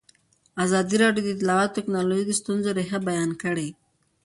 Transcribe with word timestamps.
ازادي 0.65 0.95
راډیو 1.03 1.23
د 1.25 1.27
اطلاعاتی 1.35 1.73
تکنالوژي 1.77 2.25
د 2.27 2.31
ستونزو 2.39 2.69
رېښه 2.77 2.99
بیان 3.07 3.31
کړې. 3.41 3.69